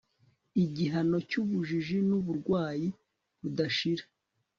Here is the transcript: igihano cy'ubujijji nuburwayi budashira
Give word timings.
igihano 0.63 1.17
cy'ubujijji 1.29 1.97
nuburwayi 2.07 2.87
budashira 3.41 4.03